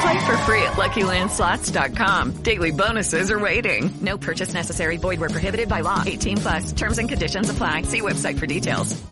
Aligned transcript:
Play 0.00 0.26
for 0.26 0.36
free 0.38 0.62
at 0.62 0.74
LuckyLandSlots.com. 0.74 2.42
Daily 2.42 2.70
bonuses 2.70 3.30
are 3.30 3.38
waiting. 3.38 3.90
No 4.00 4.16
purchase 4.18 4.54
necessary. 4.54 4.96
Void 4.96 5.20
prohibited 5.20 5.68
by 5.68 5.80
law. 5.80 6.02
18 6.04 6.38
plus. 6.38 6.72
Terms 6.72 6.98
and 6.98 7.08
conditions 7.08 7.50
apply. 7.50 7.82
See 7.82 8.00
website 8.00 8.38
for 8.38 8.46
details. 8.46 9.04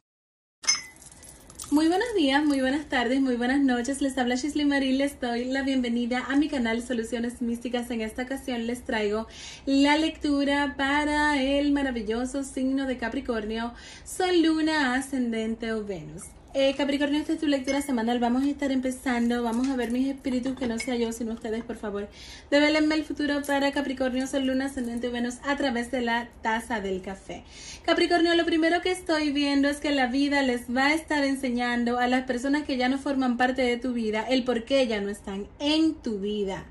Muy 1.72 1.88
buenos 1.88 2.08
días, 2.14 2.44
muy 2.44 2.60
buenas 2.60 2.86
tardes, 2.90 3.22
muy 3.22 3.36
buenas 3.36 3.58
noches. 3.58 4.02
Les 4.02 4.18
habla 4.18 4.34
Shisley. 4.34 4.66
Les 4.92 5.18
doy 5.18 5.46
la 5.46 5.62
bienvenida 5.62 6.22
a 6.28 6.36
mi 6.36 6.48
canal 6.48 6.82
Soluciones 6.82 7.40
Místicas. 7.40 7.90
En 7.90 8.02
esta 8.02 8.24
ocasión 8.24 8.66
les 8.66 8.84
traigo 8.84 9.26
la 9.64 9.96
lectura 9.96 10.74
para 10.76 11.42
el 11.42 11.72
maravilloso 11.72 12.44
signo 12.44 12.84
de 12.84 12.98
Capricornio, 12.98 13.72
Sol, 14.04 14.42
Luna, 14.42 14.96
Ascendente 14.96 15.72
o 15.72 15.82
Venus. 15.82 16.24
Eh, 16.54 16.74
Capricornio, 16.76 17.18
esta 17.18 17.32
es 17.32 17.38
tu 17.38 17.46
lectura 17.46 17.80
semanal. 17.80 18.18
Vamos 18.18 18.42
a 18.44 18.50
estar 18.50 18.72
empezando. 18.72 19.42
Vamos 19.42 19.68
a 19.68 19.76
ver 19.76 19.90
mis 19.90 20.06
espíritus, 20.06 20.54
que 20.54 20.66
no 20.66 20.78
sea 20.78 20.96
yo, 20.96 21.10
sino 21.12 21.32
ustedes, 21.32 21.64
por 21.64 21.76
favor. 21.76 22.08
Develenme 22.50 22.94
el 22.94 23.04
futuro 23.04 23.40
para 23.40 23.72
Capricornio, 23.72 24.26
Sol, 24.26 24.44
Luna, 24.44 24.66
Ascendente 24.66 25.08
Venus 25.08 25.36
a 25.44 25.56
través 25.56 25.90
de 25.90 26.02
la 26.02 26.28
taza 26.42 26.82
del 26.82 27.00
café. 27.00 27.42
Capricornio, 27.86 28.34
lo 28.34 28.44
primero 28.44 28.82
que 28.82 28.90
estoy 28.90 29.32
viendo 29.32 29.70
es 29.70 29.78
que 29.78 29.92
la 29.92 30.08
vida 30.08 30.42
les 30.42 30.68
va 30.68 30.88
a 30.88 30.94
estar 30.94 31.24
enseñando 31.24 31.98
a 31.98 32.06
las 32.06 32.24
personas 32.24 32.64
que 32.64 32.76
ya 32.76 32.90
no 32.90 32.98
forman 32.98 33.38
parte 33.38 33.62
de 33.62 33.78
tu 33.78 33.94
vida 33.94 34.22
el 34.28 34.44
por 34.44 34.64
qué 34.64 34.86
ya 34.86 35.00
no 35.00 35.08
están 35.08 35.46
en 35.58 35.94
tu 35.94 36.18
vida. 36.18 36.66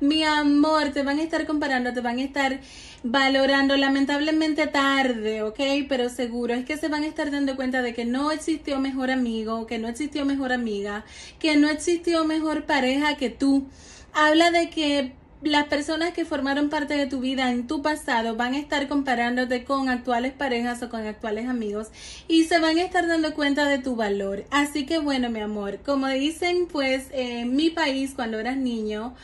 Mi 0.00 0.22
amor, 0.24 0.92
te 0.92 1.02
van 1.02 1.18
a 1.18 1.22
estar 1.22 1.46
comparando, 1.46 1.92
te 1.92 2.00
van 2.00 2.18
a 2.18 2.22
estar 2.22 2.58
valorando 3.02 3.76
lamentablemente 3.76 4.66
tarde, 4.66 5.42
¿ok? 5.42 5.60
Pero 5.88 6.08
seguro 6.08 6.54
es 6.54 6.64
que 6.64 6.76
se 6.76 6.88
van 6.88 7.02
a 7.02 7.06
estar 7.06 7.30
dando 7.30 7.54
cuenta 7.54 7.82
de 7.82 7.94
que 7.94 8.04
no 8.04 8.32
existió 8.32 8.80
mejor 8.80 9.10
amigo, 9.10 9.25
que 9.66 9.78
no 9.78 9.88
existió 9.88 10.24
mejor 10.24 10.52
amiga, 10.52 11.04
que 11.38 11.56
no 11.56 11.68
existió 11.68 12.24
mejor 12.24 12.64
pareja 12.64 13.16
que 13.16 13.30
tú. 13.30 13.66
Habla 14.12 14.50
de 14.50 14.70
que 14.70 15.12
las 15.42 15.66
personas 15.66 16.12
que 16.12 16.24
formaron 16.24 16.70
parte 16.70 16.94
de 16.94 17.06
tu 17.06 17.20
vida 17.20 17.50
en 17.50 17.66
tu 17.66 17.82
pasado 17.82 18.36
van 18.36 18.54
a 18.54 18.58
estar 18.58 18.88
comparándote 18.88 19.64
con 19.64 19.88
actuales 19.88 20.32
parejas 20.32 20.82
o 20.82 20.88
con 20.88 21.06
actuales 21.06 21.48
amigos 21.48 21.88
y 22.26 22.44
se 22.44 22.58
van 22.58 22.78
a 22.78 22.82
estar 22.82 23.06
dando 23.06 23.34
cuenta 23.34 23.68
de 23.68 23.78
tu 23.78 23.96
valor. 23.96 24.44
Así 24.50 24.86
que 24.86 24.98
bueno, 24.98 25.28
mi 25.28 25.40
amor, 25.40 25.80
como 25.84 26.08
dicen 26.08 26.66
pues 26.70 27.08
en 27.12 27.54
mi 27.54 27.70
país 27.70 28.12
cuando 28.14 28.38
eras 28.38 28.56
niño, 28.56 29.14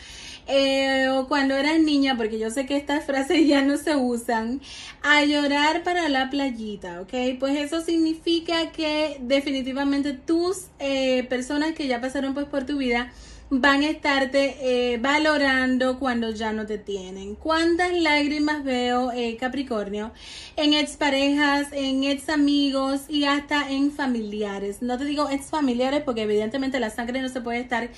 eh, 0.46 1.08
o 1.10 1.28
cuando 1.28 1.56
eras 1.56 1.80
niña, 1.80 2.16
porque 2.16 2.38
yo 2.38 2.50
sé 2.50 2.66
que 2.66 2.76
estas 2.76 3.04
frases 3.04 3.46
ya 3.46 3.62
no 3.62 3.76
se 3.76 3.96
usan, 3.96 4.60
a 5.02 5.24
llorar 5.24 5.82
para 5.82 6.08
la 6.08 6.30
playita, 6.30 7.00
¿ok? 7.00 7.38
Pues 7.38 7.56
eso 7.58 7.80
significa 7.80 8.72
que 8.72 9.18
definitivamente 9.20 10.12
tus 10.12 10.66
eh, 10.78 11.24
personas 11.24 11.72
que 11.72 11.86
ya 11.86 12.00
pasaron 12.00 12.34
pues 12.34 12.46
por 12.46 12.64
tu 12.64 12.78
vida, 12.78 13.12
van 13.54 13.82
a 13.82 13.90
estarte 13.90 14.56
eh, 14.62 14.96
valorando 14.96 15.98
cuando 15.98 16.30
ya 16.30 16.54
no 16.54 16.64
te 16.64 16.78
tienen. 16.78 17.34
¿Cuántas 17.34 17.92
lágrimas 17.92 18.64
veo, 18.64 19.12
eh, 19.12 19.36
Capricornio? 19.38 20.10
En 20.56 20.72
ex 20.72 20.96
parejas, 20.96 21.68
en 21.72 22.02
ex 22.04 22.30
amigos 22.30 23.02
y 23.10 23.24
hasta 23.24 23.70
en 23.70 23.92
familiares. 23.92 24.80
No 24.80 24.96
te 24.96 25.04
digo 25.04 25.28
ex 25.28 25.50
familiares 25.50 26.00
porque 26.02 26.22
evidentemente 26.22 26.80
la 26.80 26.88
sangre 26.88 27.20
no 27.20 27.28
se 27.28 27.42
puede 27.42 27.60
estar 27.60 27.90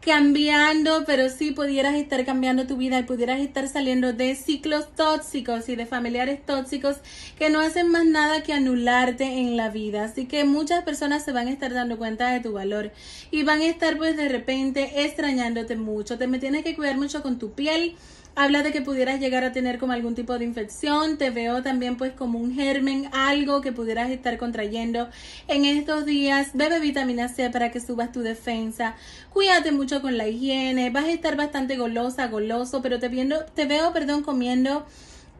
cambiando, 0.00 1.04
pero 1.06 1.28
si 1.28 1.50
pudieras 1.50 1.94
estar 1.94 2.24
cambiando 2.24 2.66
tu 2.66 2.76
vida 2.76 2.98
y 2.98 3.02
pudieras 3.02 3.40
estar 3.40 3.68
saliendo 3.68 4.12
de 4.12 4.34
ciclos 4.34 4.88
tóxicos 4.94 5.68
y 5.68 5.76
de 5.76 5.86
familiares 5.86 6.44
tóxicos 6.44 6.96
que 7.36 7.50
no 7.50 7.60
hacen 7.60 7.88
más 7.88 8.06
nada 8.06 8.42
que 8.42 8.52
anularte 8.52 9.24
en 9.24 9.56
la 9.56 9.70
vida. 9.70 10.04
Así 10.04 10.26
que 10.26 10.44
muchas 10.44 10.84
personas 10.84 11.24
se 11.24 11.32
van 11.32 11.48
a 11.48 11.50
estar 11.50 11.72
dando 11.72 11.98
cuenta 11.98 12.30
de 12.30 12.40
tu 12.40 12.52
valor 12.52 12.92
y 13.30 13.42
van 13.42 13.60
a 13.60 13.66
estar 13.66 13.96
pues 13.96 14.16
de 14.16 14.28
repente 14.28 15.04
extrañándote 15.04 15.76
mucho. 15.76 16.16
Te 16.16 16.26
me 16.26 16.38
tienes 16.38 16.64
que 16.64 16.76
cuidar 16.76 16.96
mucho 16.96 17.22
con 17.22 17.38
tu 17.38 17.52
piel 17.52 17.96
habla 18.38 18.62
de 18.62 18.70
que 18.70 18.82
pudieras 18.82 19.18
llegar 19.18 19.42
a 19.42 19.50
tener 19.50 19.78
como 19.78 19.92
algún 19.92 20.14
tipo 20.14 20.38
de 20.38 20.44
infección, 20.44 21.18
te 21.18 21.30
veo 21.30 21.60
también 21.64 21.96
pues 21.96 22.12
como 22.12 22.38
un 22.38 22.54
germen, 22.54 23.10
algo 23.12 23.60
que 23.60 23.72
pudieras 23.72 24.10
estar 24.10 24.38
contrayendo 24.38 25.08
en 25.48 25.64
estos 25.64 26.04
días, 26.04 26.50
bebe 26.54 26.78
vitamina 26.78 27.28
C 27.28 27.50
para 27.50 27.72
que 27.72 27.80
subas 27.80 28.12
tu 28.12 28.20
defensa, 28.20 28.94
cuídate 29.30 29.72
mucho 29.72 30.00
con 30.00 30.16
la 30.16 30.28
higiene, 30.28 30.90
vas 30.90 31.06
a 31.06 31.10
estar 31.10 31.34
bastante 31.34 31.76
golosa, 31.76 32.28
goloso, 32.28 32.80
pero 32.80 33.00
te, 33.00 33.08
viendo, 33.08 33.44
te 33.44 33.66
veo, 33.66 33.92
perdón, 33.92 34.22
comiendo 34.22 34.86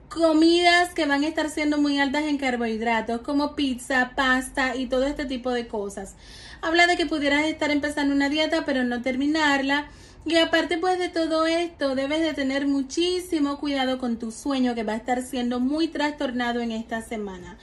comidas 0.09 0.93
que 0.93 1.07
van 1.07 1.23
a 1.23 1.29
estar 1.29 1.51
siendo 1.51 1.79
muy 1.79 2.01
altas 2.01 2.25
en 2.25 2.37
carbohidratos, 2.37 3.21
como 3.21 3.55
pizza, 3.55 4.11
pasta 4.17 4.75
y 4.75 4.87
todo 4.87 5.05
este 5.05 5.25
tipo 5.25 5.53
de 5.53 5.69
cosas. 5.69 6.17
Habla 6.63 6.89
de 6.89 6.97
que 6.97 7.07
pudieras 7.07 7.45
estar 7.45 7.71
empezando 7.71 8.13
una 8.13 8.29
dieta, 8.29 8.65
pero 8.65 8.83
no 8.83 9.03
terminarla 9.03 9.87
y 10.29 10.37
aparte 10.37 10.77
pues 10.77 10.99
de 10.99 11.09
todo 11.09 11.47
esto, 11.47 11.95
debes 11.95 12.21
de 12.21 12.35
tener 12.35 12.67
muchísimo 12.67 13.59
cuidado 13.59 13.99
con 13.99 14.19
tu 14.19 14.31
sueño 14.31 14.75
que 14.75 14.83
va 14.83 14.93
a 14.93 14.97
estar 14.97 15.23
siendo 15.23 15.59
muy 15.59 15.89
trastornado 15.89 16.61
en 16.61 16.71
esta 16.71 17.01
semana. 17.01 17.57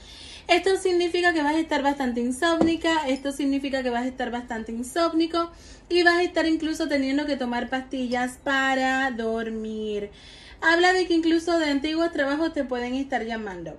Esto 0.48 0.76
significa 0.76 1.32
que 1.32 1.44
vas 1.44 1.54
a 1.54 1.60
estar 1.60 1.84
bastante 1.84 2.20
insómnica, 2.20 3.06
esto 3.06 3.30
significa 3.30 3.84
que 3.84 3.90
vas 3.90 4.02
a 4.02 4.08
estar 4.08 4.32
bastante 4.32 4.72
insómnico 4.72 5.52
y 5.88 6.02
vas 6.02 6.14
a 6.14 6.22
estar 6.24 6.44
incluso 6.46 6.88
teniendo 6.88 7.24
que 7.24 7.36
tomar 7.36 7.70
pastillas 7.70 8.38
para 8.42 9.12
dormir. 9.12 10.10
Habla 10.60 10.92
de 10.92 11.06
que 11.06 11.14
incluso 11.14 11.60
de 11.60 11.66
antiguos 11.66 12.10
trabajos 12.10 12.52
te 12.52 12.64
pueden 12.64 12.94
estar 12.94 13.24
llamando. 13.24 13.78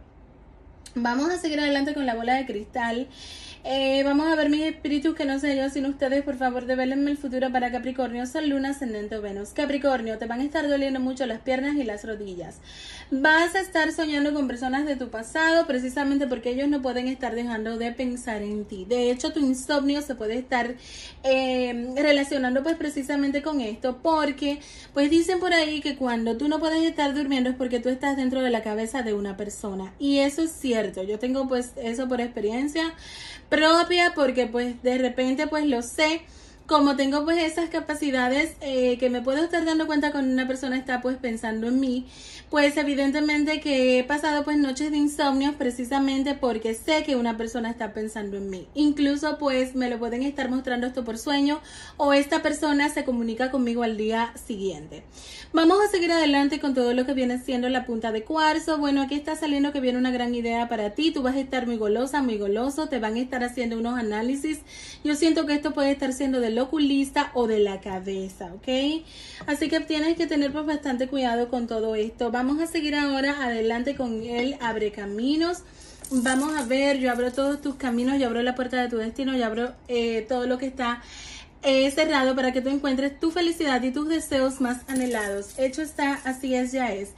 Vamos 0.96 1.30
a 1.30 1.38
seguir 1.38 1.60
adelante 1.60 1.94
con 1.94 2.06
la 2.06 2.16
bola 2.16 2.36
de 2.36 2.46
cristal. 2.46 3.10
Eh, 3.70 4.02
vamos 4.06 4.28
a 4.28 4.36
ver 4.36 4.50
mis 4.50 4.62
espíritus 4.62 5.14
que 5.14 5.26
no 5.26 5.38
yo 5.40 5.70
sin 5.70 5.86
ustedes. 5.88 6.24
Por 6.24 6.38
favor, 6.38 6.66
develenme 6.66 7.12
el 7.12 7.18
futuro 7.18 7.52
para 7.52 7.70
Capricornio, 7.70 8.26
Sol, 8.26 8.48
Luna, 8.48 8.70
Ascendente 8.70 9.18
o 9.18 9.22
Venus. 9.22 9.50
Capricornio, 9.50 10.18
te 10.18 10.26
van 10.26 10.40
a 10.40 10.46
estar 10.46 10.70
doliendo 10.70 11.02
mucho 11.02 11.26
las 11.26 11.42
piernas 11.42 11.76
y 11.76 11.84
las 11.84 12.06
rodillas. 12.06 12.62
Vas 13.12 13.56
a 13.56 13.60
estar 13.60 13.92
soñando 13.92 14.34
con 14.34 14.48
personas 14.48 14.86
de 14.86 14.96
tu 14.96 15.10
pasado 15.10 15.68
precisamente 15.68 16.28
porque 16.28 16.52
ellos 16.52 16.70
no 16.70 16.82
pueden 16.82 17.10
estar 17.10 17.36
dejando 17.36 17.78
de 17.78 17.92
pensar 17.92 18.42
en 18.42 18.64
ti. 18.64 18.86
De 18.86 19.12
hecho, 19.12 19.34
tu 19.34 19.42
insomnio 19.42 20.02
se 20.02 20.16
puede 20.16 20.38
estar 20.38 20.76
eh, 21.26 21.94
relacionando 21.98 22.64
pues 22.64 22.78
precisamente 22.78 23.42
con 23.42 23.60
esto 23.60 24.00
porque 24.02 24.62
pues 24.94 25.10
dicen 25.10 25.42
por 25.42 25.52
ahí 25.52 25.82
que 25.82 25.98
cuando 25.98 26.38
tú 26.38 26.48
no 26.48 26.60
puedes 26.60 26.84
estar 26.84 27.14
durmiendo 27.14 27.50
es 27.50 27.58
porque 27.58 27.82
tú 27.82 27.90
estás 27.90 28.16
dentro 28.16 28.42
de 28.42 28.50
la 28.50 28.64
cabeza 28.64 29.04
de 29.04 29.14
una 29.14 29.36
persona. 29.36 29.94
Y 30.00 30.20
eso 30.20 30.42
es 30.44 30.52
cierto. 30.52 31.04
Yo 31.04 31.20
tengo 31.20 31.50
pues 31.50 31.74
eso 31.76 32.08
por 32.08 32.22
experiencia 32.22 32.94
propia 33.58 34.14
porque 34.14 34.46
pues 34.46 34.84
de 34.84 35.00
repente 35.00 35.48
pues 35.48 35.66
lo 35.66 35.82
sé 35.82 36.22
como 36.68 36.98
tengo 36.98 37.24
pues 37.24 37.42
esas 37.42 37.70
capacidades 37.70 38.56
eh, 38.60 38.98
que 38.98 39.10
me 39.10 39.22
puedo 39.22 39.42
estar 39.44 39.64
dando 39.64 39.88
cuenta 39.88 40.12
cuando 40.12 40.34
una 40.34 40.48
persona 40.48 40.78
está 40.78 41.02
pues 41.02 41.18
pensando 41.18 41.68
en 41.68 41.80
mí, 41.80 42.08
pues 42.50 42.76
evidentemente 42.76 43.62
que 43.62 44.00
he 44.00 44.04
pasado 44.04 44.44
pues 44.44 44.58
noches 44.58 44.92
de 44.92 44.98
insomnio 44.98 45.54
precisamente 45.58 46.34
porque 46.34 46.74
sé 46.74 47.04
que 47.04 47.16
una 47.16 47.38
persona 47.38 47.70
está 47.70 47.94
pensando 47.94 48.36
en 48.36 48.50
mí. 48.50 48.68
Incluso 48.74 49.38
pues 49.38 49.76
me 49.76 49.90
lo 49.90 49.98
pueden 49.98 50.24
estar 50.24 50.50
mostrando 50.50 50.88
esto 50.88 51.06
por 51.06 51.18
sueño 51.18 51.62
o 51.96 52.12
esta 52.12 52.42
persona 52.42 52.90
se 52.90 53.06
comunica 53.06 53.50
conmigo 53.50 53.84
al 53.84 53.96
día 53.96 54.34
siguiente. 54.46 55.04
Vamos 55.54 55.78
a 55.82 55.90
seguir 55.90 56.12
adelante 56.12 56.60
con 56.60 56.74
todo 56.74 56.94
lo 56.94 57.06
que 57.06 57.14
viene 57.14 57.40
siendo 57.40 57.70
la 57.70 57.86
punta 57.86 58.12
de 58.12 58.24
cuarzo. 58.24 58.78
Bueno, 58.78 59.02
aquí 59.02 59.16
está 59.16 59.38
saliendo 59.38 59.72
que 59.72 59.80
viene 59.80 59.98
una 59.98 60.12
gran 60.12 60.36
idea 60.36 60.68
para 60.68 60.90
ti. 60.90 61.12
Tú 61.12 61.24
vas 61.24 61.36
a 61.36 61.40
estar 61.40 61.66
muy 61.66 61.78
golosa, 61.78 62.22
muy 62.22 62.38
goloso. 62.38 62.90
Te 62.90 63.00
van 63.00 63.16
a 63.16 63.20
estar 63.20 63.44
haciendo 63.46 63.78
unos 63.78 63.98
análisis. 63.98 64.60
Yo 65.06 65.16
siento 65.16 65.46
que 65.46 65.54
esto 65.54 65.74
puede 65.74 65.92
estar 65.92 66.12
siendo 66.12 66.42
del 66.58 66.66
oculista 66.66 67.32
o 67.34 67.48
de 67.48 67.60
la 67.60 67.80
cabeza, 67.80 68.52
¿ok? 68.54 69.04
Así 69.46 69.70
que 69.70 69.80
tienes 69.82 70.18
que 70.18 70.28
tener 70.28 70.52
pues 70.52 70.66
bastante 70.66 71.08
cuidado 71.08 71.50
con 71.50 71.68
todo 71.68 71.96
esto. 71.96 72.32
Vamos 72.32 72.60
a 72.60 72.68
seguir 72.68 72.96
ahora 72.96 73.44
adelante 73.44 73.96
con 73.96 74.24
el 74.24 74.58
abre 74.60 74.92
caminos. 74.92 75.60
Vamos 76.10 76.58
a 76.58 76.64
ver, 76.64 77.00
yo 77.00 77.12
abro 77.12 77.32
todos 77.32 77.62
tus 77.62 77.76
caminos, 77.76 78.18
yo 78.18 78.28
abro 78.28 78.42
la 78.42 78.56
puerta 78.56 78.82
de 78.82 78.90
tu 78.90 78.98
destino, 78.98 79.36
yo 79.36 79.46
abro 79.46 79.74
eh, 79.88 80.26
todo 80.28 80.48
lo 80.48 80.58
que 80.58 80.66
está 80.66 81.02
eh, 81.64 81.90
cerrado 81.92 82.36
para 82.36 82.52
que 82.52 82.62
tú 82.62 82.70
encuentres 82.70 83.20
tu 83.20 83.32
felicidad 83.32 83.82
y 83.84 83.92
tus 83.92 84.08
deseos 84.08 84.62
más 84.62 84.82
anhelados. 84.88 85.58
Hecho 85.58 85.82
está, 85.82 86.14
así 86.24 86.56
es, 86.56 86.72
ya 86.72 86.94
es. 86.94 87.10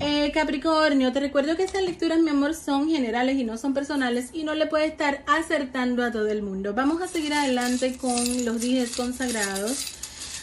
Eh, 0.00 0.30
Capricornio, 0.32 1.12
te 1.12 1.20
recuerdo 1.20 1.56
que 1.56 1.64
estas 1.64 1.82
lecturas, 1.82 2.18
mi 2.20 2.30
amor, 2.30 2.54
son 2.54 2.88
generales 2.88 3.36
y 3.36 3.44
no 3.44 3.58
son 3.58 3.74
personales 3.74 4.30
y 4.32 4.44
no 4.44 4.54
le 4.54 4.66
puede 4.66 4.86
estar 4.86 5.22
acertando 5.26 6.04
a 6.04 6.10
todo 6.10 6.28
el 6.28 6.42
mundo. 6.42 6.74
Vamos 6.74 7.02
a 7.02 7.08
seguir 7.08 7.34
adelante 7.34 7.96
con 7.96 8.44
los 8.44 8.60
días 8.60 8.90
consagrados. 8.96 9.99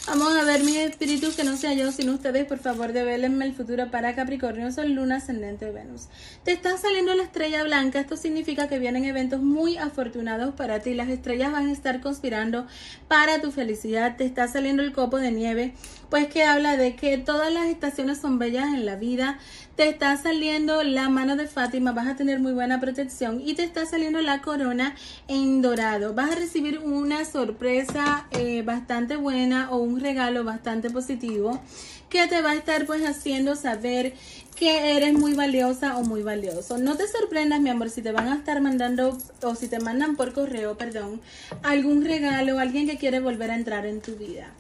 Vamos 0.08 0.38
a 0.38 0.46
ver, 0.46 0.64
mis 0.64 0.78
espíritus, 0.78 1.36
que 1.36 1.44
no 1.44 1.58
sea 1.58 1.74
yo, 1.74 1.92
sino 1.92 2.14
ustedes, 2.14 2.46
por 2.46 2.60
favor, 2.60 2.94
develenme 2.94 3.44
el 3.44 3.54
futuro 3.54 3.92
para 3.92 4.16
Capricornio, 4.16 4.72
Sol, 4.72 4.94
Luna, 4.94 5.18
Ascendente, 5.18 5.70
Venus. 5.70 6.04
Te 6.46 6.54
está 6.54 6.78
saliendo 6.78 7.14
la 7.14 7.24
estrella 7.24 7.62
blanca, 7.64 8.00
esto 8.00 8.16
significa 8.16 8.70
que 8.70 8.80
vienen 8.80 9.04
eventos 9.04 9.42
muy 9.42 9.76
afortunados 9.76 10.56
para 10.56 10.80
ti, 10.80 10.94
las 10.94 11.10
estrellas 11.10 11.52
van 11.52 11.68
a 11.68 11.74
estar 11.74 12.00
conspirando 12.00 12.68
para 13.10 13.42
tu 13.42 13.52
felicidad, 13.52 14.16
te 14.16 14.24
está 14.24 14.48
saliendo 14.48 14.82
el 14.82 14.94
copo 14.94 15.18
de 15.18 15.32
nieve, 15.32 15.74
pues 16.10 16.28
que 16.28 16.46
habla 16.46 16.78
de 16.78 16.96
que 16.96 17.18
todas 17.18 17.52
las 17.52 17.66
estaciones 17.66 18.18
son 18.18 18.40
bellas 18.40 18.74
en 18.74 18.86
la 18.86 18.96
vida, 18.96 19.40
te 19.76 19.90
está 19.90 20.18
saliendo 20.18 20.82
la 20.82 21.08
mano 21.08 21.36
de 21.36 21.46
Fátima, 21.46 21.92
vas 21.92 22.08
a 22.08 22.16
tener 22.16 22.40
muy 22.40 22.52
buena 22.52 22.80
protección 22.80 23.40
y 23.46 23.54
te 23.54 23.64
está 23.64 23.86
saliendo 23.86 24.20
la 24.22 24.42
corona 24.42 24.96
en 25.28 25.62
dorado. 25.62 26.16
Vas 26.16 26.32
a 26.32 26.36
recibir 26.36 26.80
una 26.80 27.26
sorpresa 27.26 28.26
eh, 28.32 28.64
bastante 28.64 29.18
buena 29.18 29.70
o 29.70 29.78
un 29.78 29.97
regalo 30.00 30.44
bastante 30.44 30.90
positivo 30.90 31.62
que 32.10 32.28
te 32.28 32.42
va 32.42 32.52
a 32.52 32.56
estar 32.56 32.86
pues 32.86 33.04
haciendo 33.04 33.56
saber 33.56 34.14
que 34.56 34.96
eres 34.98 35.14
muy 35.14 35.34
valiosa 35.34 35.98
o 35.98 36.04
muy 36.04 36.24
valioso. 36.24 36.78
No 36.78 36.98
te 36.98 37.08
sorprendas, 37.08 37.62
mi 37.62 37.70
amor, 37.70 37.90
si 37.90 38.02
te 38.02 38.12
van 38.12 38.28
a 38.28 38.36
estar 38.36 38.60
mandando 38.62 39.18
o 39.44 39.56
si 39.56 39.68
te 39.68 39.80
mandan 39.80 40.16
por 40.16 40.34
correo, 40.34 40.78
perdón, 40.78 41.22
algún 41.64 42.04
regalo, 42.06 42.60
alguien 42.60 42.88
que 42.88 42.98
quiere 42.98 43.20
volver 43.20 43.52
a 43.52 43.56
entrar 43.56 43.86
en 43.86 44.02
tu 44.02 44.16
vida. 44.16 44.52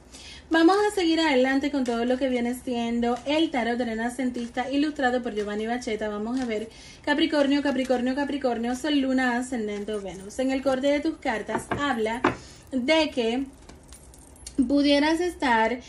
Vamos 0.49 0.77
a 0.77 0.95
seguir 0.95 1.19
adelante 1.19 1.71
con 1.71 1.83
todo 1.83 2.05
lo 2.05 2.17
que 2.17 2.29
viene 2.29 2.53
siendo 2.53 3.17
el 3.25 3.51
tarot 3.51 3.77
renacentista 3.79 4.71
ilustrado 4.71 5.21
por 5.21 5.35
Giovanni 5.35 5.67
Bacheta. 5.67 6.07
Vamos 6.07 6.39
a 6.39 6.45
ver 6.45 6.69
Capricornio, 7.03 7.61
Capricornio, 7.61 8.15
Capricornio, 8.15 8.73
Sol, 8.73 8.97
Luna, 8.99 9.37
Ascendente 9.37 9.93
o 9.93 10.01
Venus. 10.01 10.39
En 10.39 10.51
el 10.51 10.63
corte 10.63 10.87
de 10.87 11.01
tus 11.01 11.17
cartas 11.17 11.65
habla 11.71 12.21
de 12.71 13.09
que 13.09 13.43
pudieras 14.67 15.19
estar 15.19 15.79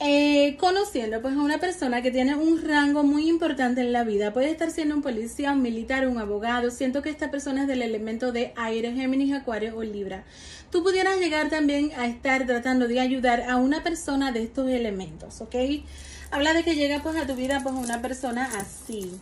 eh, 0.00 0.56
conociendo 0.58 1.22
pues 1.22 1.34
a 1.34 1.40
una 1.40 1.58
persona 1.58 2.02
que 2.02 2.10
tiene 2.10 2.34
un 2.34 2.62
rango 2.62 3.02
muy 3.02 3.28
importante 3.28 3.80
en 3.80 3.92
la 3.92 4.04
vida. 4.04 4.32
Puede 4.32 4.50
estar 4.50 4.70
siendo 4.70 4.94
un 4.94 5.02
policía, 5.02 5.52
un 5.52 5.62
militar, 5.62 6.06
un 6.06 6.18
abogado. 6.18 6.70
Siento 6.70 7.02
que 7.02 7.10
esta 7.10 7.30
persona 7.30 7.62
es 7.62 7.68
del 7.68 7.82
elemento 7.82 8.32
de 8.32 8.52
aire, 8.56 8.92
Géminis, 8.92 9.32
Acuario 9.32 9.76
o 9.76 9.82
Libra 9.82 10.24
tú 10.72 10.82
pudieras 10.82 11.20
llegar 11.20 11.50
también 11.50 11.92
a 11.98 12.06
estar 12.06 12.46
tratando 12.46 12.88
de 12.88 12.98
ayudar 12.98 13.42
a 13.42 13.56
una 13.56 13.82
persona 13.82 14.32
de 14.32 14.42
estos 14.42 14.68
elementos, 14.70 15.42
¿ok? 15.42 15.54
Habla 16.30 16.54
de 16.54 16.64
que 16.64 16.74
llega 16.74 17.02
pues 17.02 17.14
a 17.16 17.26
tu 17.26 17.34
vida 17.36 17.60
pues 17.62 17.74
una 17.74 18.00
persona 18.00 18.48
así. 18.56 19.12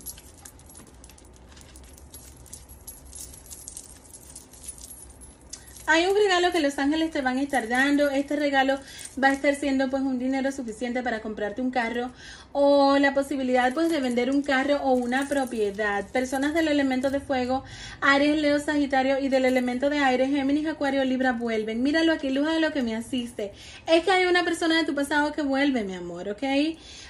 Hay 5.93 6.07
un 6.07 6.15
regalo 6.15 6.53
que 6.53 6.61
los 6.61 6.79
ángeles 6.79 7.11
te 7.11 7.21
van 7.21 7.39
a 7.39 7.43
estar 7.43 7.67
dando. 7.67 8.11
Este 8.11 8.37
regalo 8.37 8.79
va 9.21 9.27
a 9.27 9.33
estar 9.33 9.57
siendo 9.57 9.91
pues 9.91 10.05
un 10.05 10.21
dinero 10.21 10.53
suficiente 10.53 11.03
para 11.03 11.19
comprarte 11.19 11.61
un 11.63 11.73
carro 11.73 12.13
o 12.53 12.97
la 12.99 13.13
posibilidad 13.13 13.75
pues 13.75 13.91
de 13.91 13.99
vender 13.99 14.31
un 14.31 14.43
carro 14.43 14.77
o 14.85 14.93
una 14.93 15.27
propiedad. 15.27 16.07
Personas 16.13 16.55
del 16.55 16.69
elemento 16.69 17.11
de 17.11 17.19
fuego, 17.19 17.65
Aries, 18.01 18.41
Leo, 18.41 18.61
Sagitario 18.61 19.19
y 19.19 19.31
del 19.31 19.45
elemento 19.45 19.91
de 19.91 19.99
aire, 19.99 20.29
Géminis, 20.29 20.69
Acuario, 20.69 21.05
Libra 21.05 21.33
vuelven. 21.33 21.83
Míralo 21.83 22.13
aquí, 22.13 22.31
luz 22.31 22.47
de 22.47 22.61
lo 22.61 22.73
que 22.73 22.85
me 22.85 22.95
asiste. 22.95 23.51
Es 23.89 24.05
que 24.05 24.13
hay 24.13 24.27
una 24.27 24.45
persona 24.45 24.79
de 24.79 24.85
tu 24.85 24.95
pasado 24.95 25.33
que 25.33 25.43
vuelve, 25.43 25.83
mi 25.83 25.97
amor, 25.97 26.29
¿ok? 26.29 26.45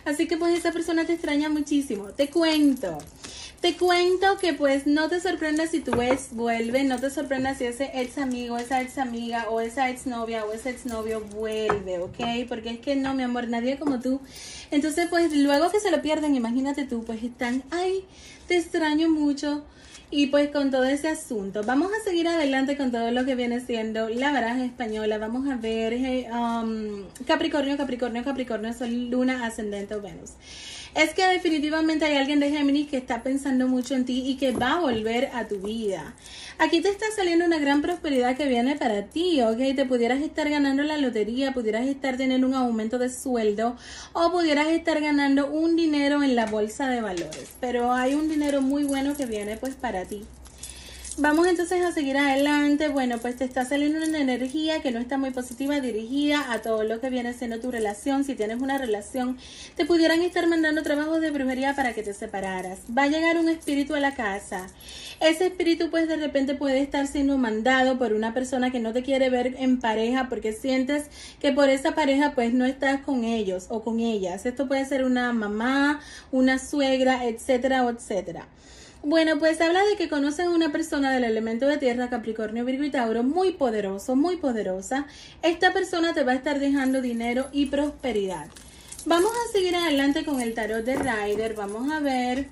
Así 0.06 0.26
que 0.26 0.38
pues 0.38 0.58
esa 0.58 0.72
persona 0.72 1.04
te 1.04 1.12
extraña 1.12 1.50
muchísimo. 1.50 2.04
Te 2.16 2.30
cuento. 2.30 2.96
Te 3.60 3.76
cuento 3.76 4.38
que 4.38 4.54
pues 4.54 4.86
no 4.86 5.10
te 5.10 5.20
sorprendas 5.20 5.72
si 5.72 5.80
tu 5.80 6.00
ex 6.00 6.32
vuelve, 6.32 6.82
no 6.82 6.98
te 6.98 7.10
sorprendas 7.10 7.58
si 7.58 7.64
ese 7.64 7.90
ex 7.92 8.16
amigo, 8.16 8.56
esa 8.56 8.80
ex 8.80 8.96
amiga 8.96 9.50
o 9.50 9.60
esa 9.60 9.90
ex 9.90 10.06
novia 10.06 10.46
o 10.46 10.52
ese 10.54 10.70
ex 10.70 10.86
novio 10.86 11.20
vuelve, 11.20 11.98
¿ok? 11.98 12.48
Porque 12.48 12.70
es 12.70 12.78
que 12.78 12.96
no, 12.96 13.12
mi 13.12 13.22
amor, 13.22 13.48
nadie 13.48 13.78
como 13.78 14.00
tú. 14.00 14.22
Entonces 14.70 15.08
pues 15.10 15.36
luego 15.36 15.70
que 15.70 15.78
se 15.78 15.90
lo 15.90 16.00
pierden, 16.00 16.34
imagínate 16.34 16.84
tú, 16.84 17.04
pues 17.04 17.22
están, 17.22 17.62
ay, 17.70 18.06
te 18.48 18.56
extraño 18.56 19.10
mucho. 19.10 19.62
Y 20.10 20.28
pues 20.28 20.50
con 20.50 20.70
todo 20.70 20.84
ese 20.84 21.08
asunto, 21.08 21.62
vamos 21.62 21.92
a 21.92 22.02
seguir 22.02 22.26
adelante 22.28 22.78
con 22.78 22.90
todo 22.90 23.10
lo 23.12 23.26
que 23.26 23.34
viene 23.34 23.60
siendo 23.60 24.08
la 24.08 24.32
baraja 24.32 24.64
española. 24.64 25.18
Vamos 25.18 25.48
a 25.48 25.56
ver 25.56 25.92
eh, 25.92 26.28
um, 26.32 27.04
Capricornio, 27.26 27.76
Capricornio, 27.76 28.24
Capricornio, 28.24 28.72
Sol, 28.72 29.10
Luna, 29.10 29.46
Ascendente 29.46 29.94
o 29.94 30.00
Venus 30.00 30.32
es 30.94 31.14
que 31.14 31.26
definitivamente 31.26 32.04
hay 32.04 32.16
alguien 32.16 32.40
de 32.40 32.50
Géminis 32.50 32.88
que 32.88 32.96
está 32.96 33.22
pensando 33.22 33.68
mucho 33.68 33.94
en 33.94 34.04
ti 34.04 34.22
y 34.26 34.36
que 34.36 34.52
va 34.52 34.72
a 34.72 34.80
volver 34.80 35.30
a 35.34 35.46
tu 35.46 35.58
vida. 35.60 36.14
Aquí 36.58 36.80
te 36.80 36.88
está 36.88 37.06
saliendo 37.14 37.44
una 37.44 37.58
gran 37.58 37.80
prosperidad 37.80 38.36
que 38.36 38.46
viene 38.46 38.76
para 38.76 39.06
ti, 39.06 39.40
¿ok? 39.40 39.76
Te 39.76 39.86
pudieras 39.86 40.20
estar 40.20 40.48
ganando 40.50 40.82
la 40.82 40.98
lotería, 40.98 41.52
pudieras 41.52 41.86
estar 41.86 42.16
teniendo 42.16 42.46
un 42.46 42.54
aumento 42.54 42.98
de 42.98 43.08
sueldo 43.08 43.76
o 44.12 44.30
pudieras 44.30 44.68
estar 44.68 45.00
ganando 45.00 45.50
un 45.50 45.76
dinero 45.76 46.22
en 46.22 46.36
la 46.36 46.46
bolsa 46.46 46.88
de 46.88 47.00
valores. 47.00 47.50
Pero 47.60 47.92
hay 47.92 48.14
un 48.14 48.28
dinero 48.28 48.60
muy 48.60 48.84
bueno 48.84 49.16
que 49.16 49.26
viene 49.26 49.56
pues 49.56 49.74
para 49.74 50.04
ti. 50.04 50.24
Vamos 51.22 51.46
entonces 51.48 51.84
a 51.84 51.92
seguir 51.92 52.16
adelante. 52.16 52.88
Bueno, 52.88 53.18
pues 53.18 53.36
te 53.36 53.44
está 53.44 53.66
saliendo 53.66 53.98
una 54.02 54.20
energía 54.20 54.80
que 54.80 54.90
no 54.90 54.98
está 54.98 55.18
muy 55.18 55.32
positiva 55.32 55.78
dirigida 55.78 56.50
a 56.50 56.62
todo 56.62 56.82
lo 56.82 56.98
que 56.98 57.10
viene 57.10 57.34
siendo 57.34 57.60
tu 57.60 57.70
relación. 57.70 58.24
Si 58.24 58.34
tienes 58.34 58.62
una 58.62 58.78
relación, 58.78 59.36
te 59.76 59.84
pudieran 59.84 60.22
estar 60.22 60.46
mandando 60.46 60.82
trabajos 60.82 61.20
de 61.20 61.30
brujería 61.30 61.76
para 61.76 61.92
que 61.92 62.02
te 62.02 62.14
separaras. 62.14 62.78
Va 62.96 63.02
a 63.02 63.08
llegar 63.08 63.36
un 63.36 63.50
espíritu 63.50 63.94
a 63.94 64.00
la 64.00 64.14
casa. 64.14 64.66
Ese 65.20 65.48
espíritu 65.48 65.90
pues 65.90 66.08
de 66.08 66.16
repente 66.16 66.54
puede 66.54 66.80
estar 66.80 67.06
siendo 67.06 67.36
mandado 67.36 67.98
por 67.98 68.14
una 68.14 68.32
persona 68.32 68.72
que 68.72 68.80
no 68.80 68.94
te 68.94 69.02
quiere 69.02 69.28
ver 69.28 69.56
en 69.58 69.78
pareja 69.78 70.30
porque 70.30 70.54
sientes 70.54 71.04
que 71.38 71.52
por 71.52 71.68
esa 71.68 71.94
pareja 71.94 72.32
pues 72.34 72.54
no 72.54 72.64
estás 72.64 73.02
con 73.02 73.24
ellos 73.24 73.66
o 73.68 73.82
con 73.82 74.00
ellas. 74.00 74.46
Esto 74.46 74.66
puede 74.66 74.86
ser 74.86 75.04
una 75.04 75.34
mamá, 75.34 76.00
una 76.32 76.58
suegra, 76.58 77.26
etcétera, 77.26 77.86
etcétera. 77.90 78.48
Bueno, 79.02 79.38
pues 79.38 79.58
habla 79.62 79.82
de 79.84 79.96
que 79.96 80.10
conoces 80.10 80.46
a 80.46 80.50
una 80.50 80.72
persona 80.72 81.10
del 81.10 81.24
elemento 81.24 81.66
de 81.66 81.78
tierra, 81.78 82.10
Capricornio, 82.10 82.66
Virgo 82.66 82.84
y 82.84 82.90
Tauro, 82.90 83.22
muy 83.22 83.52
poderoso, 83.52 84.14
muy 84.14 84.36
poderosa. 84.36 85.06
Esta 85.42 85.72
persona 85.72 86.12
te 86.12 86.22
va 86.22 86.32
a 86.32 86.34
estar 86.34 86.58
dejando 86.60 87.00
dinero 87.00 87.48
y 87.50 87.66
prosperidad. 87.66 88.48
Vamos 89.06 89.32
a 89.32 89.52
seguir 89.52 89.74
adelante 89.74 90.26
con 90.26 90.42
el 90.42 90.52
tarot 90.52 90.84
de 90.84 90.96
Rider. 90.96 91.54
Vamos 91.54 91.90
a 91.90 92.00
ver 92.00 92.48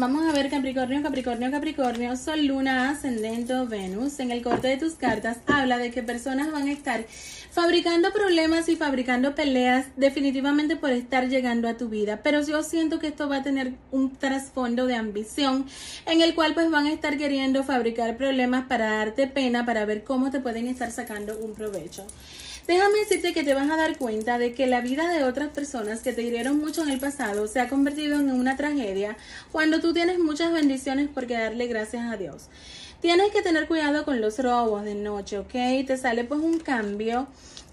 Vamos 0.00 0.24
a 0.28 0.32
ver 0.32 0.48
Capricornio, 0.48 1.02
Capricornio, 1.02 1.50
Capricornio, 1.50 2.16
Sol, 2.16 2.46
Luna, 2.46 2.90
Ascendente, 2.90 3.52
Venus. 3.64 4.20
En 4.20 4.30
el 4.30 4.42
corte 4.42 4.68
de 4.68 4.76
tus 4.76 4.92
cartas 4.92 5.38
habla 5.48 5.76
de 5.76 5.90
que 5.90 6.04
personas 6.04 6.52
van 6.52 6.68
a 6.68 6.72
estar 6.72 7.04
fabricando 7.50 8.12
problemas 8.12 8.68
y 8.68 8.76
fabricando 8.76 9.34
peleas 9.34 9.86
definitivamente 9.96 10.76
por 10.76 10.90
estar 10.90 11.28
llegando 11.28 11.66
a 11.66 11.76
tu 11.76 11.88
vida. 11.88 12.20
Pero 12.22 12.46
yo 12.46 12.62
siento 12.62 13.00
que 13.00 13.08
esto 13.08 13.28
va 13.28 13.38
a 13.38 13.42
tener 13.42 13.72
un 13.90 14.14
trasfondo 14.14 14.86
de 14.86 14.94
ambición 14.94 15.66
en 16.06 16.22
el 16.22 16.36
cual 16.36 16.54
pues 16.54 16.70
van 16.70 16.86
a 16.86 16.92
estar 16.92 17.18
queriendo 17.18 17.64
fabricar 17.64 18.16
problemas 18.16 18.66
para 18.68 18.98
darte 18.98 19.26
pena, 19.26 19.66
para 19.66 19.84
ver 19.84 20.04
cómo 20.04 20.30
te 20.30 20.38
pueden 20.38 20.68
estar 20.68 20.92
sacando 20.92 21.36
un 21.40 21.54
provecho. 21.54 22.06
Déjame 22.68 22.98
decirte 22.98 23.32
que 23.32 23.44
te 23.44 23.54
vas 23.54 23.70
a 23.70 23.76
dar 23.76 23.96
cuenta 23.96 24.36
de 24.36 24.52
que 24.52 24.66
la 24.66 24.82
vida 24.82 25.08
de 25.08 25.24
otras 25.24 25.48
personas 25.48 26.02
que 26.02 26.12
te 26.12 26.20
hirieron 26.20 26.58
mucho 26.58 26.82
en 26.82 26.90
el 26.90 27.00
pasado 27.00 27.46
se 27.46 27.60
ha 27.60 27.68
convertido 27.70 28.20
en 28.20 28.30
una 28.30 28.58
tragedia 28.58 29.16
cuando 29.50 29.80
tú 29.80 29.94
tienes 29.94 30.18
muchas 30.18 30.52
bendiciones 30.52 31.08
por 31.08 31.26
darle 31.26 31.66
gracias 31.66 32.12
a 32.12 32.18
Dios. 32.18 32.48
Tienes 33.00 33.30
que 33.32 33.40
tener 33.40 33.68
cuidado 33.68 34.04
con 34.04 34.20
los 34.20 34.38
robos 34.38 34.84
de 34.84 34.94
noche, 34.94 35.38
¿ok? 35.38 35.86
Te 35.86 35.96
sale 35.96 36.24
pues 36.24 36.42
un 36.42 36.58
cambio 36.58 37.28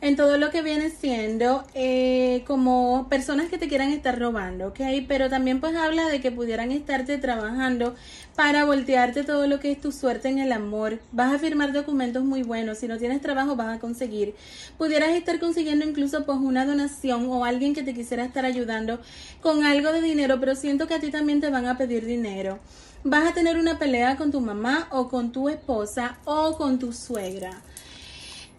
en 0.05 0.15
todo 0.15 0.37
lo 0.37 0.51
que 0.51 0.61
viene 0.61 0.91
siendo 0.91 1.63
eh, 1.73 2.43
como 2.45 3.07
personas 3.09 3.49
que 3.49 3.57
te 3.57 3.67
quieran 3.67 3.91
estar 3.91 4.19
robando, 4.19 4.67
¿ok? 4.67 4.79
Pero 5.07 5.31
también 5.31 5.59
pues 5.59 5.75
habla 5.75 6.07
de 6.09 6.21
que 6.21 6.31
pudieran 6.31 6.71
estarte 6.71 7.17
trabajando 7.17 7.95
para 8.35 8.65
voltearte 8.65 9.23
todo 9.23 9.47
lo 9.47 9.59
que 9.59 9.71
es 9.71 9.81
tu 9.81 9.91
suerte 9.91 10.29
en 10.29 10.37
el 10.37 10.51
amor. 10.51 10.99
Vas 11.11 11.33
a 11.33 11.39
firmar 11.39 11.73
documentos 11.73 12.23
muy 12.23 12.43
buenos. 12.43 12.77
Si 12.77 12.87
no 12.87 12.99
tienes 12.99 13.19
trabajo, 13.19 13.55
vas 13.55 13.77
a 13.77 13.79
conseguir. 13.79 14.35
Pudieras 14.77 15.09
estar 15.09 15.39
consiguiendo 15.39 15.89
incluso 15.89 16.23
pues 16.23 16.37
una 16.37 16.67
donación 16.67 17.27
o 17.27 17.43
alguien 17.43 17.73
que 17.73 17.81
te 17.81 17.95
quisiera 17.95 18.25
estar 18.25 18.45
ayudando 18.45 18.99
con 19.41 19.63
algo 19.63 19.91
de 19.91 20.01
dinero, 20.01 20.39
pero 20.39 20.53
siento 20.53 20.87
que 20.87 20.93
a 20.93 20.99
ti 20.99 21.09
también 21.09 21.41
te 21.41 21.49
van 21.49 21.65
a 21.65 21.79
pedir 21.79 22.05
dinero. 22.05 22.59
Vas 23.03 23.27
a 23.27 23.33
tener 23.33 23.57
una 23.57 23.79
pelea 23.79 24.17
con 24.17 24.31
tu 24.31 24.39
mamá 24.39 24.87
o 24.91 25.09
con 25.09 25.31
tu 25.31 25.49
esposa 25.49 26.19
o 26.25 26.55
con 26.57 26.77
tu 26.77 26.93
suegra. 26.93 27.63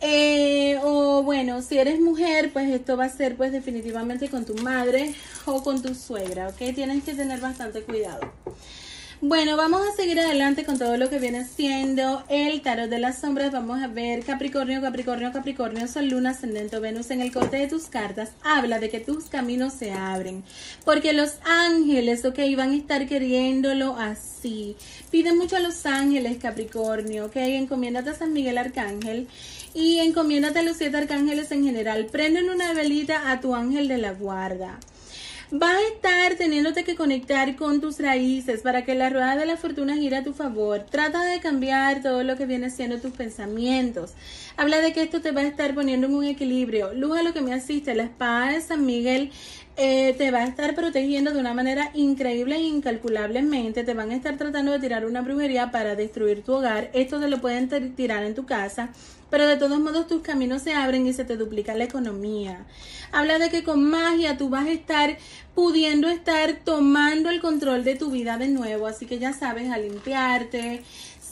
Eh, 0.00 0.78
o 0.82 1.22
bueno, 1.22 1.62
si 1.62 1.78
eres 1.78 2.00
mujer, 2.00 2.52
pues 2.52 2.70
esto 2.70 2.96
va 2.96 3.04
a 3.06 3.08
ser 3.08 3.36
pues 3.36 3.52
definitivamente 3.52 4.28
con 4.28 4.44
tu 4.44 4.54
madre 4.56 5.14
o 5.46 5.62
con 5.62 5.82
tu 5.82 5.94
suegra, 5.94 6.48
¿ok? 6.48 6.74
Tienes 6.74 7.04
que 7.04 7.14
tener 7.14 7.40
bastante 7.40 7.82
cuidado. 7.82 8.32
Bueno, 9.22 9.56
vamos 9.56 9.80
a 9.80 9.96
seguir 9.96 10.20
adelante 10.20 10.66
con 10.66 10.78
todo 10.78 10.98
lo 10.98 11.08
que 11.08 11.18
viene 11.18 11.46
siendo 11.46 12.22
el 12.28 12.60
tarot 12.60 12.90
de 12.90 12.98
las 12.98 13.18
sombras. 13.18 13.50
Vamos 13.50 13.82
a 13.82 13.86
ver 13.86 14.22
Capricornio, 14.22 14.82
Capricornio, 14.82 15.32
Capricornio, 15.32 15.88
Sol, 15.88 16.08
Luna, 16.08 16.30
Ascendente, 16.30 16.78
Venus. 16.80 17.10
En 17.10 17.22
el 17.22 17.32
corte 17.32 17.56
de 17.56 17.66
tus 17.66 17.84
cartas 17.86 18.32
habla 18.42 18.78
de 18.78 18.90
que 18.90 19.00
tus 19.00 19.24
caminos 19.24 19.72
se 19.72 19.90
abren. 19.90 20.44
Porque 20.84 21.14
los 21.14 21.36
ángeles, 21.46 22.26
ok, 22.26 22.38
van 22.58 22.72
a 22.72 22.76
estar 22.76 23.08
queriéndolo 23.08 23.96
así. 23.96 24.76
Pide 25.10 25.32
mucho 25.32 25.56
a 25.56 25.60
los 25.60 25.86
ángeles, 25.86 26.36
Capricornio, 26.36 27.24
ok. 27.24 27.36
Encomiéndate 27.36 28.10
a 28.10 28.14
San 28.14 28.34
Miguel 28.34 28.58
Arcángel 28.58 29.28
y 29.76 29.98
encomiéndate 29.98 30.60
a 30.60 30.62
los 30.62 30.78
siete 30.78 30.96
arcángeles 30.96 31.52
en 31.52 31.62
general. 31.62 32.06
Prenden 32.06 32.48
una 32.48 32.72
velita 32.72 33.30
a 33.30 33.40
tu 33.40 33.54
ángel 33.54 33.88
de 33.88 33.98
la 33.98 34.12
guarda. 34.12 34.80
Vas 35.50 35.76
a 35.76 35.94
estar 35.94 36.34
teniéndote 36.34 36.82
que 36.82 36.96
conectar 36.96 37.54
con 37.54 37.80
tus 37.80 38.00
raíces 38.00 38.62
para 38.62 38.84
que 38.84 38.94
la 38.94 39.10
rueda 39.10 39.36
de 39.36 39.46
la 39.46 39.58
fortuna 39.58 39.94
gire 39.94 40.16
a 40.16 40.24
tu 40.24 40.32
favor. 40.32 40.86
Trata 40.90 41.22
de 41.24 41.40
cambiar 41.40 42.02
todo 42.02 42.24
lo 42.24 42.36
que 42.36 42.46
viene 42.46 42.70
siendo 42.70 42.98
tus 42.98 43.12
pensamientos. 43.12 44.14
Habla 44.56 44.80
de 44.80 44.94
que 44.94 45.02
esto 45.02 45.20
te 45.20 45.30
va 45.30 45.42
a 45.42 45.46
estar 45.46 45.74
poniendo 45.74 46.06
en 46.06 46.14
un 46.14 46.24
equilibrio. 46.24 46.94
Luz 46.94 47.18
a 47.18 47.22
lo 47.22 47.34
que 47.34 47.42
me 47.42 47.52
asiste, 47.52 47.94
la 47.94 48.04
espada 48.04 48.52
de 48.52 48.60
San 48.62 48.86
Miguel 48.86 49.30
eh, 49.76 50.14
te 50.16 50.30
va 50.30 50.38
a 50.38 50.44
estar 50.44 50.74
protegiendo 50.74 51.32
de 51.32 51.40
una 51.40 51.54
manera 51.54 51.90
increíble 51.94 52.56
e 52.56 52.62
incalculablemente. 52.62 53.84
Te 53.84 53.94
van 53.94 54.10
a 54.10 54.16
estar 54.16 54.36
tratando 54.36 54.72
de 54.72 54.78
tirar 54.78 55.04
una 55.06 55.22
brujería 55.22 55.70
para 55.70 55.94
destruir 55.94 56.42
tu 56.42 56.54
hogar. 56.54 56.90
Esto 56.92 57.20
te 57.20 57.28
lo 57.28 57.40
pueden 57.40 57.94
tirar 57.94 58.24
en 58.24 58.34
tu 58.34 58.46
casa 58.46 58.90
pero 59.30 59.46
de 59.46 59.56
todos 59.56 59.78
modos 59.80 60.06
tus 60.06 60.22
caminos 60.22 60.62
se 60.62 60.72
abren 60.72 61.06
y 61.06 61.12
se 61.12 61.24
te 61.24 61.36
duplica 61.36 61.74
la 61.74 61.84
economía. 61.84 62.64
Habla 63.12 63.38
de 63.38 63.50
que 63.50 63.64
con 63.64 63.84
magia 63.88 64.36
tú 64.36 64.48
vas 64.48 64.66
a 64.66 64.72
estar 64.72 65.16
pudiendo 65.54 66.08
estar 66.08 66.60
tomando 66.64 67.30
el 67.30 67.40
control 67.40 67.82
de 67.82 67.96
tu 67.96 68.10
vida 68.10 68.36
de 68.36 68.48
nuevo, 68.48 68.86
así 68.86 69.06
que 69.06 69.18
ya 69.18 69.32
sabes 69.32 69.70
a 69.70 69.78
limpiarte, 69.78 70.82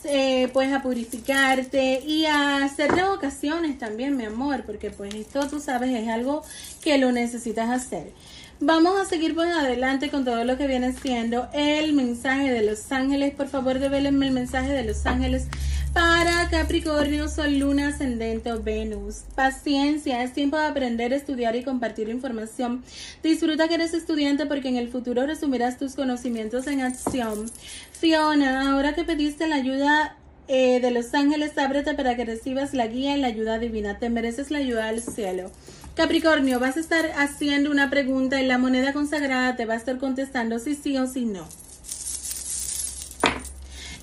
eh, 0.04 0.48
pues 0.52 0.72
a 0.72 0.82
purificarte 0.82 2.00
y 2.06 2.26
a 2.26 2.64
hacer 2.64 2.90
revocaciones 2.90 3.78
también, 3.78 4.16
mi 4.16 4.24
amor, 4.24 4.64
porque 4.64 4.90
pues 4.90 5.14
esto 5.14 5.48
tú 5.48 5.60
sabes 5.60 5.90
es 5.90 6.08
algo 6.08 6.42
que 6.82 6.98
lo 6.98 7.12
necesitas 7.12 7.70
hacer. 7.70 8.12
Vamos 8.60 9.00
a 9.00 9.04
seguir 9.04 9.34
pues 9.34 9.52
adelante 9.52 10.10
con 10.10 10.24
todo 10.24 10.44
lo 10.44 10.56
que 10.56 10.66
viene 10.66 10.92
siendo 10.92 11.48
el 11.52 11.92
mensaje 11.92 12.52
de 12.52 12.62
los 12.62 12.92
ángeles. 12.92 13.34
Por 13.34 13.48
favor, 13.48 13.78
devélenme 13.78 14.28
el 14.28 14.32
mensaje 14.32 14.72
de 14.72 14.84
los 14.84 15.04
ángeles 15.06 15.48
para 15.94 16.48
Capricornio, 16.50 17.28
Sol, 17.28 17.58
Luna, 17.58 17.88
Ascendente 17.88 18.52
o 18.52 18.60
Venus. 18.60 19.22
Paciencia, 19.36 20.22
es 20.24 20.32
tiempo 20.32 20.56
de 20.58 20.66
aprender, 20.66 21.12
estudiar 21.12 21.54
y 21.54 21.62
compartir 21.62 22.08
información. 22.08 22.82
Disfruta 23.22 23.68
que 23.68 23.74
eres 23.74 23.94
estudiante 23.94 24.44
porque 24.44 24.68
en 24.68 24.76
el 24.76 24.88
futuro 24.88 25.24
resumirás 25.24 25.78
tus 25.78 25.94
conocimientos 25.94 26.66
en 26.66 26.80
acción. 26.80 27.48
Fiona, 27.92 28.72
ahora 28.72 28.94
que 28.94 29.04
pediste 29.04 29.46
la 29.46 29.54
ayuda 29.54 30.16
eh, 30.48 30.80
de 30.80 30.90
los 30.90 31.14
ángeles, 31.14 31.56
ábrete 31.56 31.94
para 31.94 32.16
que 32.16 32.24
recibas 32.24 32.74
la 32.74 32.88
guía 32.88 33.16
y 33.16 33.20
la 33.20 33.28
ayuda 33.28 33.60
divina. 33.60 33.98
Te 34.00 34.10
mereces 34.10 34.50
la 34.50 34.58
ayuda 34.58 34.86
del 34.86 35.00
cielo. 35.00 35.52
Capricornio, 35.94 36.58
vas 36.58 36.76
a 36.76 36.80
estar 36.80 37.12
haciendo 37.16 37.70
una 37.70 37.88
pregunta 37.88 38.42
y 38.42 38.46
la 38.46 38.58
moneda 38.58 38.92
consagrada 38.92 39.54
te 39.54 39.64
va 39.64 39.74
a 39.74 39.76
estar 39.76 39.98
contestando 39.98 40.58
si 40.58 40.74
sí 40.74 40.98
o 40.98 41.06
si 41.06 41.24
no. 41.24 41.46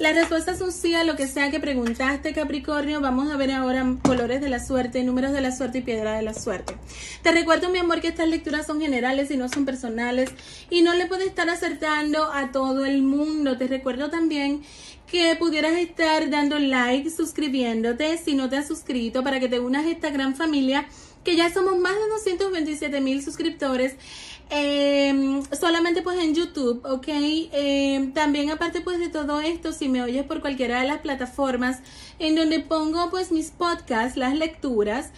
La 0.01 0.13
respuesta 0.13 0.53
es 0.53 0.61
un 0.61 0.71
sí 0.71 0.95
a 0.95 1.03
lo 1.03 1.15
que 1.15 1.27
sea 1.27 1.51
que 1.51 1.59
preguntaste, 1.59 2.33
Capricornio. 2.33 3.01
Vamos 3.01 3.31
a 3.31 3.37
ver 3.37 3.51
ahora 3.51 3.85
colores 4.01 4.41
de 4.41 4.49
la 4.49 4.57
suerte, 4.59 5.03
números 5.03 5.31
de 5.31 5.41
la 5.41 5.55
suerte 5.55 5.77
y 5.77 5.81
piedra 5.81 6.15
de 6.15 6.23
la 6.23 6.33
suerte. 6.33 6.75
Te 7.21 7.31
recuerdo, 7.31 7.69
mi 7.69 7.77
amor, 7.77 8.01
que 8.01 8.07
estas 8.07 8.27
lecturas 8.27 8.65
son 8.65 8.81
generales 8.81 9.29
y 9.29 9.37
no 9.37 9.47
son 9.47 9.63
personales 9.63 10.31
y 10.71 10.81
no 10.81 10.95
le 10.95 11.05
puedes 11.05 11.27
estar 11.27 11.47
acertando 11.51 12.33
a 12.33 12.51
todo 12.51 12.83
el 12.83 13.03
mundo. 13.03 13.59
Te 13.59 13.67
recuerdo 13.67 14.09
también 14.09 14.63
que 15.05 15.35
pudieras 15.35 15.73
estar 15.73 16.31
dando 16.31 16.57
like, 16.57 17.07
suscribiéndote 17.11 18.17
si 18.17 18.33
no 18.33 18.49
te 18.49 18.57
has 18.57 18.67
suscrito 18.67 19.23
para 19.23 19.39
que 19.39 19.49
te 19.49 19.59
unas 19.59 19.85
a 19.85 19.89
esta 19.91 20.09
gran 20.09 20.35
familia 20.35 20.87
que 21.23 21.35
ya 21.35 21.53
somos 21.53 21.77
más 21.77 21.93
de 21.93 22.09
227 22.09 23.01
mil 23.01 23.23
suscriptores 23.23 23.93
eh, 24.53 25.41
solamente 25.57 26.01
pues 26.01 26.19
en 26.19 26.35
YouTube, 26.35 26.81
¿ok? 26.83 27.07
Eh, 27.07 28.11
también 28.13 28.49
aparte 28.49 28.81
pues 28.81 28.99
de 28.99 29.07
todo 29.07 29.39
esto, 29.39 29.71
si 29.71 29.87
me 29.87 30.03
oyes 30.03 30.25
por 30.25 30.41
cualquiera 30.41 30.81
de 30.81 30.87
las 30.87 30.99
plataformas 30.99 31.79
en 32.19 32.35
donde 32.35 32.59
pongo 32.59 33.09
pues 33.09 33.31
mis 33.31 33.51
podcasts, 33.51 34.17
las 34.17 34.35
lecturas, 34.35 35.11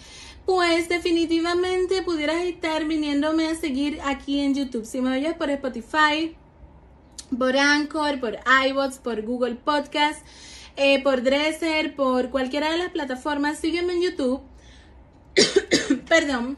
pues 0.46 0.88
definitivamente 0.88 2.02
pudieras 2.02 2.44
estar 2.44 2.84
viniéndome 2.84 3.48
a 3.48 3.56
seguir 3.56 3.98
aquí 4.04 4.38
en 4.38 4.54
YouTube. 4.54 4.84
Si 4.84 5.00
me 5.00 5.18
oyes 5.18 5.34
por 5.34 5.50
Spotify, 5.50 6.36
por 7.36 7.56
Anchor, 7.56 8.20
por 8.20 8.38
iBots, 8.68 8.98
por 8.98 9.22
Google 9.22 9.56
Podcast, 9.56 10.24
eh, 10.76 11.02
por 11.02 11.24
Dresser, 11.24 11.96
por 11.96 12.30
cualquiera 12.30 12.70
de 12.70 12.78
las 12.78 12.90
plataformas, 12.90 13.58
sígueme 13.58 13.94
en 13.94 14.02
YouTube. 14.02 14.42
Perdón 16.08 16.56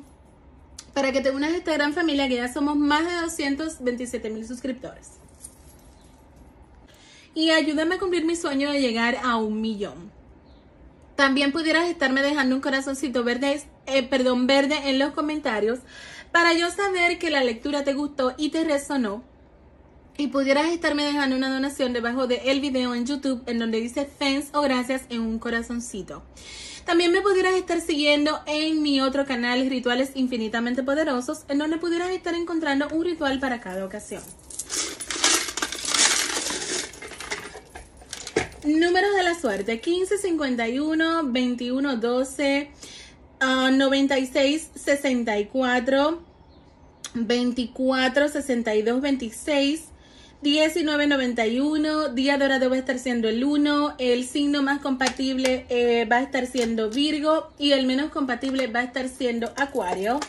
para 0.97 1.13
que 1.13 1.21
te 1.21 1.31
unas 1.31 1.53
a 1.53 1.57
esta 1.59 1.75
gran 1.75 1.93
familia 1.93 2.27
que 2.27 2.37
ya 2.37 2.51
somos 2.51 2.75
más 2.75 3.05
de 3.05 3.13
227 3.21 4.31
mil 4.31 4.47
suscriptores. 4.47 5.11
Y 7.35 7.51
ayúdame 7.51 7.97
a 7.97 7.99
cumplir 7.99 8.25
mi 8.25 8.35
sueño 8.35 8.71
de 8.71 8.81
llegar 8.81 9.19
a 9.23 9.37
un 9.37 9.61
millón. 9.61 10.11
También 11.15 11.53
pudieras 11.53 11.87
estarme 11.91 12.23
dejando 12.23 12.55
un 12.55 12.63
corazoncito 12.63 13.25
verde, 13.25 13.63
eh, 13.85 14.05
perdón, 14.05 14.47
verde 14.47 14.89
en 14.89 14.99
los 14.99 15.13
comentarios 15.13 15.81
para 16.33 16.55
yo 16.55 16.71
saber 16.71 17.19
que 17.19 17.29
la 17.29 17.45
lectura 17.45 17.85
te 17.85 17.93
gustó 17.93 18.33
y 18.39 18.49
te 18.49 18.65
resonó. 18.65 19.23
Y 20.17 20.29
pudieras 20.29 20.69
estarme 20.69 21.05
dejando 21.05 21.37
una 21.37 21.53
donación 21.53 21.93
debajo 21.93 22.27
del 22.27 22.41
el 22.43 22.63
video 22.63 22.95
en 22.95 23.05
YouTube 23.05 23.43
en 23.45 23.59
donde 23.59 23.83
dice 23.83 24.09
thanks 24.19 24.49
o 24.55 24.63
gracias 24.63 25.03
en 25.11 25.21
un 25.21 25.39
corazoncito. 25.39 26.23
También 26.87 27.11
me 27.11 27.21
pudieras 27.21 27.55
estar 27.55 27.81
siguiendo 27.81 28.41
en 28.47 28.81
mi 28.81 29.01
otro 29.01 29.27
canal, 29.27 29.69
Rituales 29.69 30.13
Infinitamente 30.15 30.85
Poderosos, 30.85 31.45
en 31.49 31.59
donde 31.59 31.79
pudieras 31.79 32.11
estar 32.11 32.33
encontrando 32.35 32.87
un 32.93 33.05
ritual 33.05 33.41
para 33.41 33.61
cada 33.61 33.85
ocasión. 33.85 34.23
Números 38.65 39.15
de 39.17 39.23
la 39.25 39.35
suerte: 39.35 39.81
15, 39.81 40.17
51, 40.19 41.23
21, 41.25 41.97
12, 41.97 42.71
96, 43.41 44.71
64, 44.77 46.23
24, 47.15 48.29
62, 48.29 49.01
26. 49.01 49.83
1991, 50.43 52.09
día 52.11 52.37
dorado 52.39 52.69
va 52.69 52.77
a 52.77 52.79
estar 52.79 52.99
siendo 52.99 53.29
el 53.29 53.43
1, 53.43 53.97
el 53.99 54.25
signo 54.25 54.63
más 54.63 54.81
compatible 54.81 55.65
eh, 55.71 56.05
va 56.05 56.17
a 56.17 56.23
estar 56.23 56.47
siendo 56.47 56.91
Virgo 56.91 57.49
y 57.59 57.73
el 57.73 57.87
menos 57.87 58.11
compatible 58.11 58.67
va 58.67 58.81
a 58.81 58.85
estar 58.85 59.09
siendo 59.09 59.53
Acuario. 59.57 60.21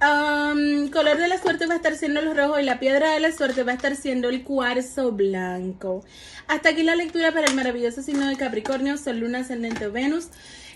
Um, 0.00 0.88
color 0.90 1.18
de 1.18 1.26
la 1.26 1.42
suerte 1.42 1.66
va 1.66 1.74
a 1.74 1.76
estar 1.78 1.96
siendo 1.96 2.20
el 2.20 2.36
rojo 2.36 2.60
y 2.60 2.62
la 2.62 2.78
piedra 2.78 3.14
de 3.14 3.20
la 3.20 3.32
suerte 3.32 3.64
va 3.64 3.72
a 3.72 3.74
estar 3.74 3.96
siendo 3.96 4.28
el 4.28 4.44
cuarzo 4.44 5.10
blanco. 5.10 6.04
Hasta 6.46 6.68
aquí 6.68 6.84
la 6.84 6.94
lectura 6.94 7.32
para 7.32 7.48
el 7.48 7.56
maravilloso 7.56 8.00
signo 8.02 8.28
de 8.28 8.36
Capricornio, 8.36 8.96
Sol, 8.96 9.18
Luna, 9.18 9.40
Ascendente 9.40 9.88
Venus. 9.88 10.28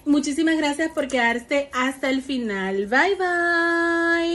Muchísimas 0.04 0.56
gracias 0.56 0.90
por 0.90 1.06
quedarte 1.06 1.70
hasta 1.72 2.10
el 2.10 2.22
final. 2.22 2.86
Bye 2.86 3.14
bye. 3.14 4.32